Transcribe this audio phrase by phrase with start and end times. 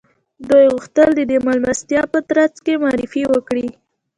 [0.49, 3.67] دوی غوښتل د دې مېلمستیا په ترڅ کې معرفي وکړي